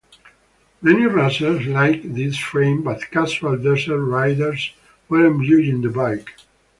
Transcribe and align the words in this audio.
Many 0.81 1.05
racers 1.05 1.67
liked 1.67 2.15
this 2.15 2.35
frame 2.35 2.81
but 2.81 3.11
casual 3.11 3.55
desert 3.55 4.03
riders 4.03 4.73
weren't 5.07 5.47
buying 5.47 5.81
the 5.83 5.89
bike. 5.89 6.33